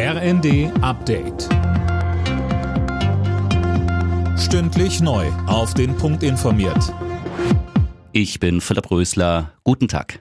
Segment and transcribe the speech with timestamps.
[0.00, 1.48] RND Update.
[4.38, 5.26] Stündlich neu.
[5.48, 6.94] Auf den Punkt informiert.
[8.12, 9.54] Ich bin Philipp Rösler.
[9.64, 10.20] Guten Tag.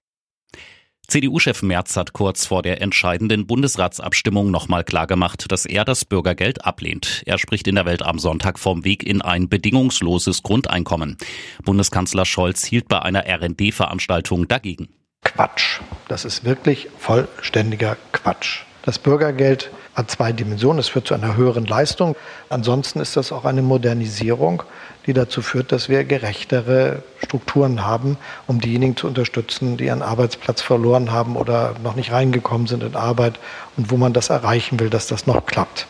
[1.08, 7.22] CDU-Chef Merz hat kurz vor der entscheidenden Bundesratsabstimmung nochmal klargemacht, dass er das Bürgergeld ablehnt.
[7.28, 11.18] Er spricht in der Welt am Sonntag vom Weg in ein bedingungsloses Grundeinkommen.
[11.64, 14.90] Bundeskanzler Scholz hielt bei einer RD-Veranstaltung dagegen.
[15.24, 15.82] Quatsch.
[16.08, 18.64] Das ist wirklich vollständiger Quatsch.
[18.88, 20.80] Das Bürgergeld hat zwei Dimensionen.
[20.80, 22.16] Es führt zu einer höheren Leistung.
[22.48, 24.64] Ansonsten ist das auch eine Modernisierung,
[25.06, 30.62] die dazu führt, dass wir gerechtere Strukturen haben, um diejenigen zu unterstützen, die ihren Arbeitsplatz
[30.62, 33.42] verloren haben oder noch nicht reingekommen sind in Arbeit
[33.76, 35.86] und wo man das erreichen will, dass das noch klappt.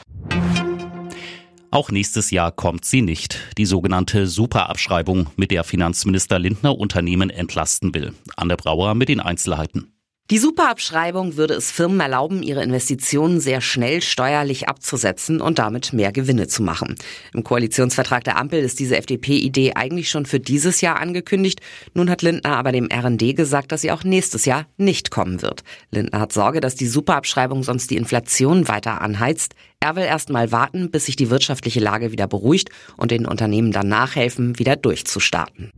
[1.70, 3.38] Auch nächstes Jahr kommt sie nicht.
[3.60, 8.16] Die sogenannte Superabschreibung, mit der Finanzminister Lindner Unternehmen entlasten will.
[8.36, 9.92] Anne Brauer mit den Einzelheiten.
[10.30, 16.12] Die Superabschreibung würde es Firmen erlauben, ihre Investitionen sehr schnell steuerlich abzusetzen und damit mehr
[16.12, 16.96] Gewinne zu machen.
[17.34, 21.62] Im Koalitionsvertrag der Ampel ist diese FDP-Idee eigentlich schon für dieses Jahr angekündigt.
[21.94, 25.64] Nun hat Lindner aber dem RND gesagt, dass sie auch nächstes Jahr nicht kommen wird.
[25.92, 29.56] Lindner hat Sorge, dass die Superabschreibung sonst die Inflation weiter anheizt.
[29.80, 33.72] Er will erst mal warten, bis sich die wirtschaftliche Lage wieder beruhigt und den Unternehmen
[33.72, 35.72] dann nachhelfen, wieder durchzustarten.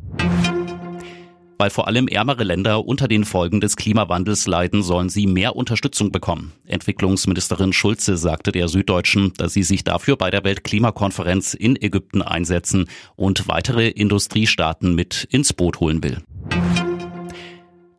[1.59, 6.09] Weil vor allem ärmere Länder unter den Folgen des Klimawandels leiden, sollen sie mehr Unterstützung
[6.09, 6.53] bekommen.
[6.65, 12.87] Entwicklungsministerin Schulze sagte der Süddeutschen, dass sie sich dafür bei der Weltklimakonferenz in Ägypten einsetzen
[13.17, 16.23] und weitere Industriestaaten mit ins Boot holen will.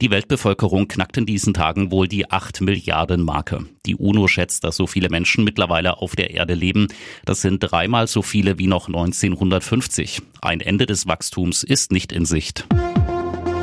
[0.00, 3.66] Die Weltbevölkerung knackt in diesen Tagen wohl die 8 Milliarden Marke.
[3.84, 6.88] Die UNO schätzt, dass so viele Menschen mittlerweile auf der Erde leben.
[7.26, 10.22] Das sind dreimal so viele wie noch 1950.
[10.40, 12.66] Ein Ende des Wachstums ist nicht in Sicht.